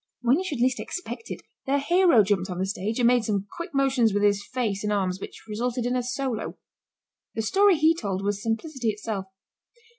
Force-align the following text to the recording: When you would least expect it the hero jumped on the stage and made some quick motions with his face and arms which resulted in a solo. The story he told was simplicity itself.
When 0.21 0.39
you 0.39 0.45
would 0.51 0.59
least 0.59 0.79
expect 0.79 1.29
it 1.29 1.43
the 1.67 1.77
hero 1.77 2.23
jumped 2.23 2.49
on 2.49 2.57
the 2.57 2.65
stage 2.65 2.97
and 2.97 3.05
made 3.05 3.23
some 3.23 3.45
quick 3.55 3.69
motions 3.71 4.15
with 4.15 4.23
his 4.23 4.43
face 4.43 4.83
and 4.83 4.91
arms 4.91 5.21
which 5.21 5.43
resulted 5.47 5.85
in 5.85 5.95
a 5.95 6.01
solo. 6.01 6.57
The 7.35 7.43
story 7.43 7.77
he 7.77 7.93
told 7.93 8.23
was 8.23 8.41
simplicity 8.41 8.89
itself. 8.89 9.25